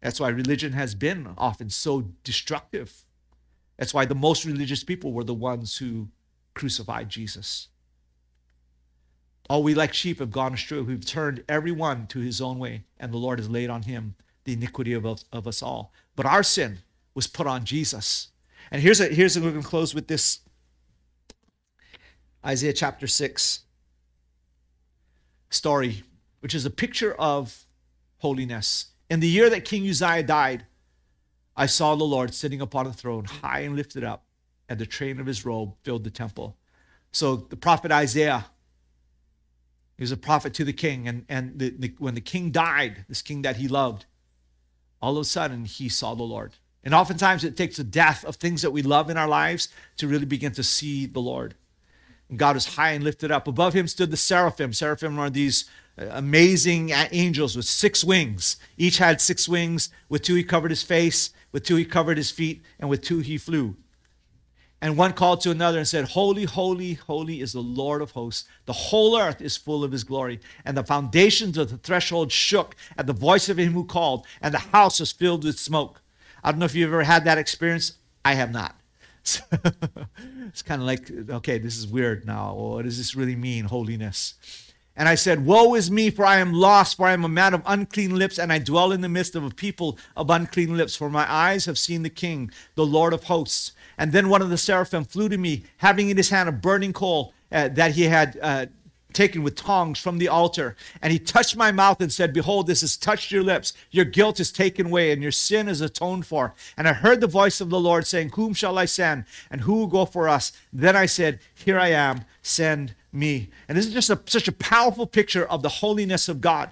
[0.01, 3.05] That's why religion has been often so destructive.
[3.77, 6.09] That's why the most religious people were the ones who
[6.55, 7.69] crucified Jesus.
[9.49, 10.81] All we like sheep have gone astray.
[10.81, 14.55] We've turned everyone to his own way, and the Lord has laid on him the
[14.55, 15.93] iniquity of of us all.
[16.17, 16.79] But our sin
[17.15, 18.29] was put on Jesus.
[18.71, 20.41] And here's a here's a, going to close with this
[22.45, 23.61] Isaiah chapter 6
[25.53, 26.03] story,
[26.41, 27.65] which is a picture of
[28.19, 28.87] holiness.
[29.11, 30.67] In the year that King Uzziah died,
[31.57, 34.25] I saw the Lord sitting upon a throne, high and lifted up,
[34.69, 36.57] and the train of his robe filled the temple.
[37.13, 38.47] So the prophet Isaiah,
[39.99, 41.07] he was a prophet to the king.
[41.07, 44.07] And, and the, the, when the king died, this king that he loved,
[45.03, 46.55] all of a sudden he saw the Lord.
[46.83, 50.09] And oftentimes it takes the death of things that we love in our lives to
[50.09, 51.55] really begin to see the Lord.
[52.37, 53.47] God was high and lifted up.
[53.47, 54.73] Above him stood the seraphim.
[54.73, 55.67] Seraphim are these
[55.99, 58.57] uh, amazing angels with six wings.
[58.77, 59.91] Each had six wings.
[60.09, 63.19] With two he covered his face, with two he covered his feet, and with two
[63.19, 63.77] he flew.
[64.81, 68.49] And one called to another and said, Holy, holy, holy is the Lord of hosts.
[68.65, 70.41] The whole earth is full of his glory.
[70.65, 74.53] And the foundations of the threshold shook at the voice of him who called, and
[74.53, 76.03] the house was filled with smoke.
[76.43, 77.93] I don't know if you've ever had that experience.
[78.25, 78.75] I have not.
[79.25, 79.43] So
[80.49, 82.55] it's kind of like, okay, this is weird now.
[82.55, 84.35] What does this really mean, holiness?
[84.95, 87.55] And I said, Woe is me, for I am lost, for I am a man
[87.55, 90.95] of unclean lips, and I dwell in the midst of a people of unclean lips,
[90.95, 93.73] for my eyes have seen the King, the Lord of hosts.
[93.97, 96.93] And then one of the seraphim flew to me, having in his hand a burning
[96.93, 98.67] coal uh, that he had uh,
[99.13, 100.77] taken with tongs from the altar.
[101.01, 103.73] And he touched my mouth and said, Behold, this has touched your lips.
[103.91, 106.55] Your guilt is taken away, and your sin is atoned for.
[106.77, 109.25] And I heard the voice of the Lord saying, Whom shall I send?
[109.51, 110.53] And who will go for us?
[110.73, 113.51] Then I said, Here I am, send me.
[113.69, 116.71] And this is just a, such a powerful picture of the holiness of God.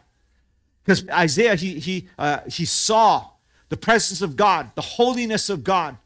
[0.85, 3.31] Because Isaiah, he, he, uh, he saw
[3.68, 5.96] the presence of God, the holiness of God.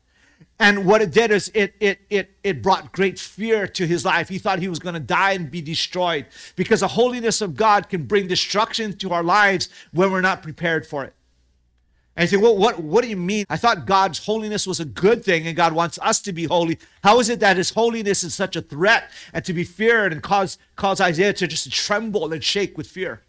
[0.60, 4.28] And what it did is it, it, it, it brought great fear to his life.
[4.28, 7.88] He thought he was going to die and be destroyed because the holiness of God
[7.88, 11.14] can bring destruction to our lives when we're not prepared for it.
[12.16, 13.44] And you think, well, what, what do you mean?
[13.50, 16.78] I thought God's holiness was a good thing and God wants us to be holy.
[17.02, 20.22] How is it that his holiness is such a threat and to be feared and
[20.22, 23.22] cause, cause Isaiah to just tremble and shake with fear?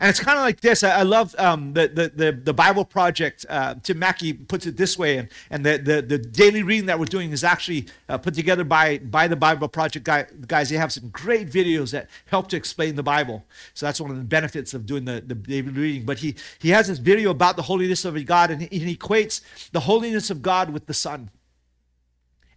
[0.00, 0.82] And it's kind of like this.
[0.82, 3.44] I, I love um, the, the, the, the, Bible Project.
[3.50, 6.98] Uh, Tim Mackie puts it this way, and, and the, the, the daily reading that
[6.98, 10.70] we're doing is actually uh, put together by, by the Bible Project guy, guys.
[10.70, 13.44] They have some great videos that help to explain the Bible.
[13.74, 16.06] So that's one of the benefits of doing the, the daily reading.
[16.06, 18.96] But he, he has this video about the holiness of God, and he, and he
[18.96, 21.30] equates the holiness of God with the sun.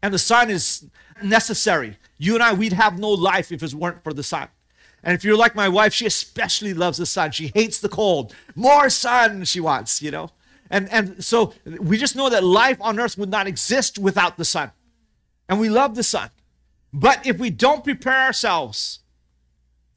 [0.01, 0.85] And the sun is
[1.21, 1.97] necessary.
[2.17, 4.47] You and I, we'd have no life if it weren't for the sun.
[5.03, 7.31] And if you're like my wife, she especially loves the sun.
[7.31, 8.33] She hates the cold.
[8.55, 10.29] More sun, she wants, you know.
[10.69, 14.45] And, and so we just know that life on earth would not exist without the
[14.45, 14.71] sun.
[15.49, 16.29] And we love the sun.
[16.93, 18.99] But if we don't prepare ourselves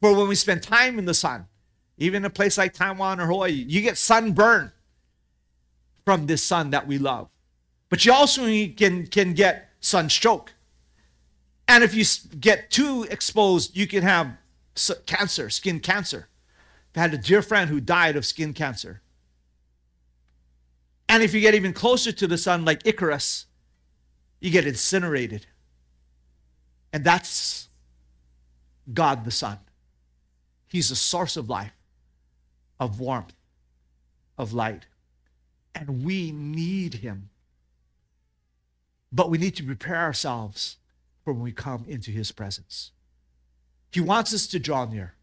[0.00, 1.46] for when we spend time in the sun,
[1.98, 4.72] even in a place like Taiwan or Hawaii, you get sunburn
[6.04, 7.28] from this sun that we love.
[7.88, 10.52] But you also can, can get sunstroke.
[11.68, 12.04] And if you
[12.38, 14.36] get too exposed, you can have
[15.06, 16.28] cancer, skin cancer.
[16.94, 19.02] I had a dear friend who died of skin cancer.
[21.08, 23.46] And if you get even closer to the sun, like Icarus,
[24.40, 25.46] you get incinerated.
[26.92, 27.68] And that's
[28.92, 29.58] God the Sun.
[30.68, 31.72] He's the source of life,
[32.78, 33.34] of warmth,
[34.38, 34.86] of light.
[35.74, 37.30] And we need Him.
[39.12, 40.76] But we need to prepare ourselves
[41.24, 42.92] for when we come into His presence.
[43.96, 45.14] He wants us to draw near.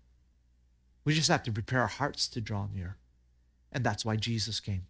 [1.05, 2.97] We just have to prepare our hearts to draw near.
[3.71, 4.87] And that's why Jesus came.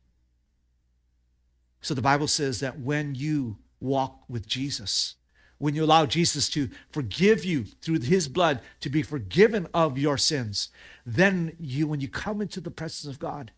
[1.81, 5.15] So the Bible says that when you walk with Jesus,
[5.57, 10.17] when you allow Jesus to forgive you through his blood to be forgiven of your
[10.17, 10.69] sins,
[11.05, 13.51] then you, when you come into the presence of God,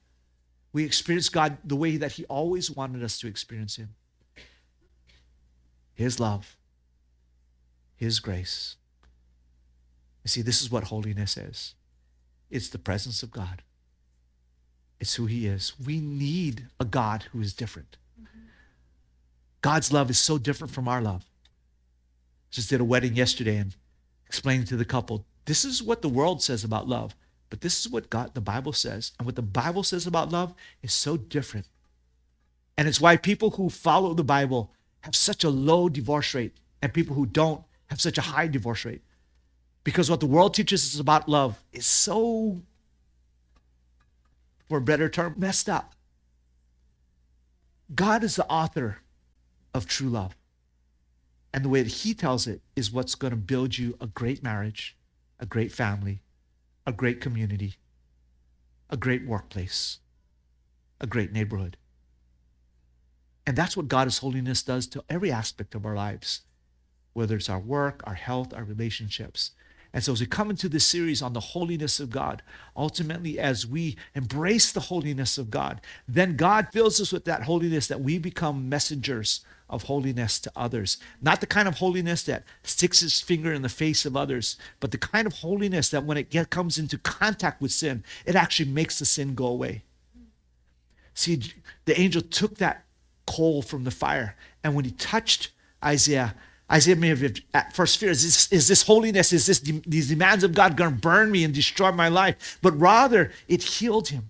[0.74, 3.90] we experience God the way that he always wanted us to experience him.
[5.94, 6.58] His love,
[7.96, 8.78] his grace,
[10.26, 11.76] you see, this is what holiness is
[12.50, 13.62] it's the presence of God,
[15.00, 15.74] it's who He is.
[15.84, 17.98] We need a God who is different.
[19.62, 21.26] God's love is so different from our love.
[22.52, 23.76] Just did a wedding yesterday and
[24.28, 27.16] explaining to the couple this is what the world says about love,
[27.52, 29.12] but this is what God, the Bible says.
[29.20, 31.68] And what the Bible says about love is so different.
[32.78, 36.92] And it's why people who follow the Bible have such a low divorce rate, and
[36.92, 39.04] people who don't have such a high divorce rate.
[39.86, 42.64] Because what the world teaches us about love is so,
[44.68, 45.94] for a better term, messed up.
[47.94, 48.98] God is the author
[49.76, 50.36] of true love.
[51.54, 54.42] And the way that He tells it is what's going to build you a great
[54.42, 54.98] marriage,
[55.40, 56.22] a great family,
[56.88, 57.76] a great community,
[58.90, 60.00] a great workplace,
[61.00, 61.78] a great neighborhood.
[63.46, 66.42] And that's what God's holiness does to every aspect of our lives,
[67.14, 69.52] whether it's our work, our health, our relationships.
[69.96, 72.44] And so, as we come into this series on the holiness of God,
[72.76, 77.88] ultimately, as we embrace the holiness of God, then God fills us with that holiness
[77.88, 80.98] that we become messengers of holiness to others.
[81.22, 84.92] Not the kind of holiness that sticks its finger in the face of others, but
[84.92, 88.70] the kind of holiness that when it get, comes into contact with sin, it actually
[88.70, 89.84] makes the sin go away.
[91.14, 91.54] See,
[91.86, 92.84] the angel took that
[93.26, 96.36] coal from the fire, and when he touched Isaiah,
[96.72, 100.44] Isaiah may have at first feared, is this, is this holiness, is this these demands
[100.44, 102.58] of God going to burn me and destroy my life?
[102.62, 104.30] But rather, it healed him.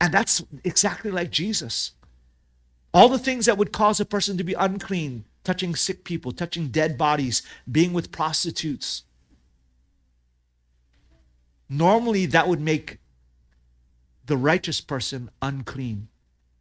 [0.00, 1.92] And that's exactly like Jesus.
[2.92, 6.68] All the things that would cause a person to be unclean, touching sick people, touching
[6.68, 9.02] dead bodies, being with prostitutes.
[11.68, 12.98] Normally, that would make
[14.26, 16.08] the righteous person unclean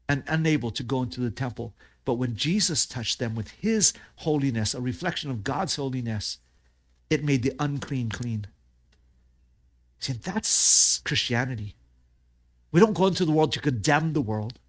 [0.09, 1.73] and unable to go into the temple.
[2.05, 6.39] But when Jesus touched them with his holiness, a reflection of God's holiness,
[7.09, 8.47] it made the unclean clean.
[9.99, 11.75] See, that's Christianity.
[12.71, 14.59] We don't go into the world to condemn the world.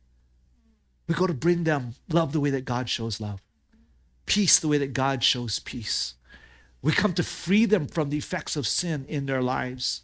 [1.09, 3.43] We go to bring them love the way that God shows love,
[4.27, 6.15] peace the way that God shows peace.
[6.83, 10.03] We come to free them from the effects of sin in their lives.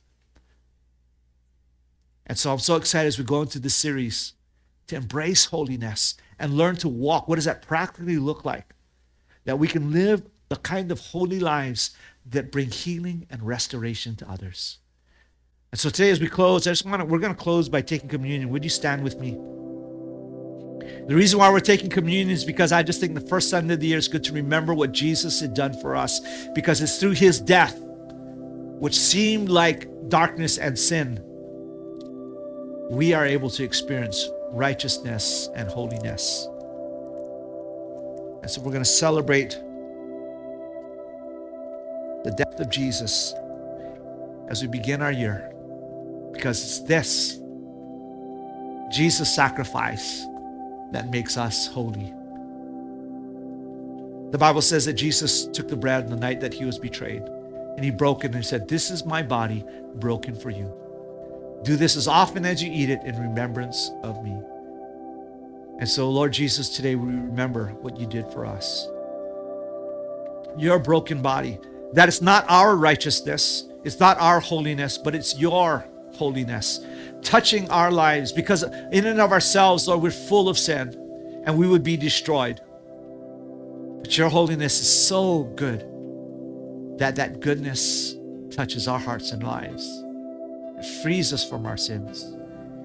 [2.26, 4.32] And so I'm so excited as we go into this series
[4.90, 7.28] to embrace holiness and learn to walk.
[7.28, 8.74] What does that practically look like?
[9.44, 14.28] That we can live the kind of holy lives that bring healing and restoration to
[14.28, 14.78] others.
[15.70, 17.82] And so today, as we close, I just want to, we're going to close by
[17.82, 18.50] taking communion.
[18.50, 19.38] Would you stand with me?
[21.06, 23.80] The reason why we're taking communion is because I just think the first Sunday of
[23.80, 26.20] the year is good to remember what Jesus had done for us
[26.52, 31.20] because it's through his death, which seemed like darkness and sin,
[32.90, 36.46] we are able to experience righteousness and holiness.
[38.42, 39.50] And so we're going to celebrate
[42.24, 43.34] the death of Jesus
[44.48, 45.52] as we begin our year
[46.32, 47.40] because it's this
[48.90, 50.26] Jesus' sacrifice
[50.92, 52.12] that makes us holy.
[54.32, 57.22] The Bible says that Jesus took the bread on the night that he was betrayed
[57.76, 59.64] and he broke it and he said, This is my body
[59.96, 60.72] broken for you.
[61.62, 64.36] Do this as often as you eat it in remembrance of me.
[65.78, 68.86] And so, Lord Jesus, today we remember what you did for us.
[70.58, 71.58] Your broken body.
[71.92, 76.80] That is not our righteousness, it's not our holiness, but it's your holiness
[77.22, 80.96] touching our lives because in and of ourselves, Lord, we're full of sin
[81.44, 82.60] and we would be destroyed.
[84.02, 85.80] But your holiness is so good
[86.98, 88.14] that that goodness
[88.50, 90.04] touches our hearts and lives.
[91.02, 92.34] Frees us from our sins,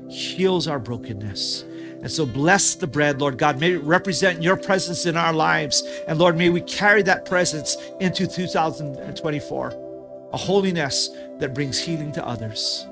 [0.09, 1.63] heals our brokenness.
[2.01, 3.59] And so bless the bread, Lord God.
[3.59, 5.81] May it represent your presence in our lives.
[6.07, 12.23] And Lord, may we carry that presence into 2024, a holiness that brings healing to
[12.23, 12.85] others.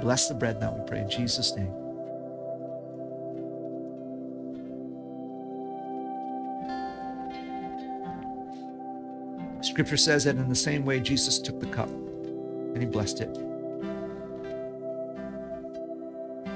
[0.00, 1.74] Bless the bread now, we pray in Jesus' name.
[9.60, 11.90] Scripture says that in the same way, Jesus took the cup
[12.78, 13.36] and he blessed it.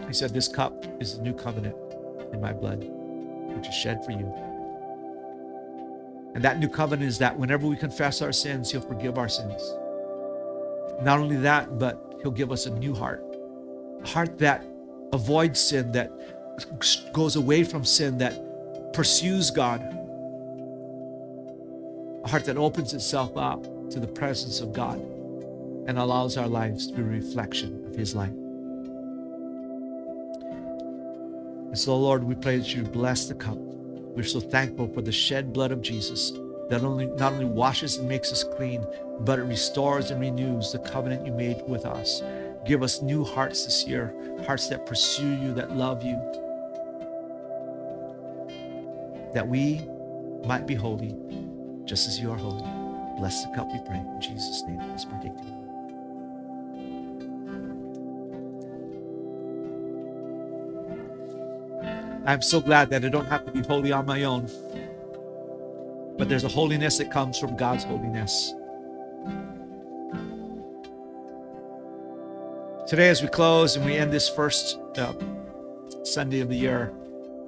[0.07, 1.75] He said, This cup is the new covenant
[2.33, 2.85] in my blood,
[3.57, 4.33] which is shed for you.
[6.35, 9.75] And that new covenant is that whenever we confess our sins, He'll forgive our sins.
[11.03, 13.25] Not only that, but He'll give us a new heart,
[14.05, 14.65] a heart that
[15.13, 16.13] avoids sin, that
[17.13, 19.81] goes away from sin, that pursues God,
[22.23, 25.05] a heart that opens itself up to the presence of God
[25.87, 28.33] and allows our lives to be a reflection of His light.
[31.73, 33.57] And so, Lord, we pray that you bless the cup.
[33.57, 36.33] We're so thankful for the shed blood of Jesus
[36.69, 38.87] that only, not only washes and makes us clean,
[39.21, 42.23] but it restores and renews the covenant you made with us.
[42.67, 44.15] Give us new hearts this year,
[44.47, 46.17] hearts that pursue you, that love you,
[49.35, 49.81] that we
[50.47, 51.17] might be holy
[51.85, 52.63] just as you are holy.
[53.19, 53.99] Bless the cup, we pray.
[53.99, 55.05] In Jesus' name, let's
[62.25, 64.49] I'm so glad that I don't have to be holy on my own,
[66.19, 68.55] but there's a holiness that comes from God's holiness.
[72.87, 75.15] Today, as we close and we end this first uh,
[76.05, 76.93] Sunday of the year,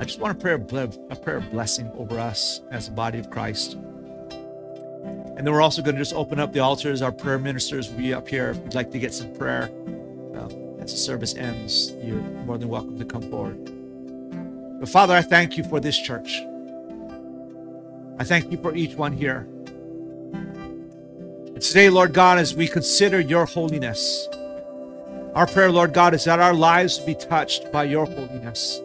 [0.00, 3.30] I just want to pray a prayer of blessing over us as a body of
[3.30, 3.74] Christ.
[3.74, 7.00] And then we're also going to just open up the altars.
[7.00, 8.50] Our prayer ministers will be up here.
[8.50, 9.70] If you'd like to get some prayer
[10.34, 13.73] um, as the service ends, you're more than welcome to come forward.
[14.84, 16.42] But Father, I thank you for this church.
[18.18, 19.48] I thank you for each one here.
[20.34, 24.28] And today, Lord God, as we consider your holiness,
[25.34, 28.82] our prayer, Lord God, is that our lives be touched by your holiness.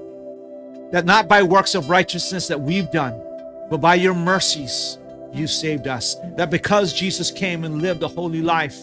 [0.93, 3.21] That not by works of righteousness that we've done,
[3.69, 4.99] but by your mercies
[5.33, 6.15] you saved us.
[6.37, 8.79] That because Jesus came and lived a holy life,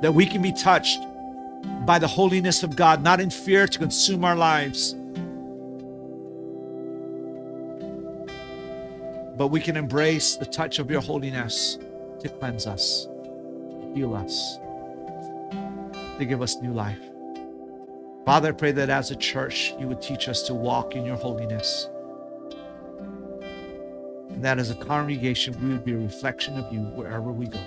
[0.00, 1.00] that we can be touched
[1.84, 4.94] by the holiness of God, not in fear to consume our lives,
[9.36, 11.78] but we can embrace the touch of your holiness
[12.20, 14.58] to cleanse us, to heal us,
[16.18, 17.00] to give us new life.
[18.24, 21.16] Father, I pray that as a church, you would teach us to walk in your
[21.16, 21.88] holiness.
[24.30, 27.60] And that as a congregation, we would be a reflection of you wherever we go.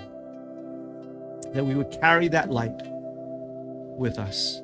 [1.54, 2.82] That we would carry that light
[3.96, 4.60] with us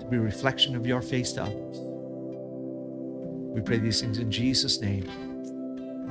[0.00, 1.78] to be a reflection of your face to others.
[3.54, 5.23] We pray these things in Jesus' name.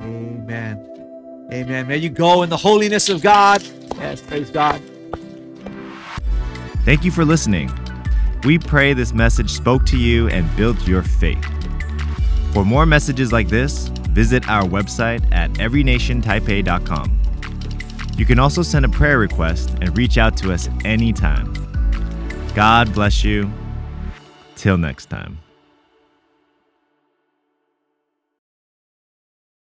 [0.00, 1.46] Amen.
[1.52, 1.86] Amen.
[1.86, 3.62] May you go in the holiness of God.
[3.96, 4.82] Yes, praise God.
[6.84, 7.70] Thank you for listening.
[8.44, 11.42] We pray this message spoke to you and built your faith.
[12.52, 17.20] For more messages like this, visit our website at everynationtaipei.com.
[18.16, 21.52] You can also send a prayer request and reach out to us anytime.
[22.54, 23.50] God bless you.
[24.54, 25.43] Till next time.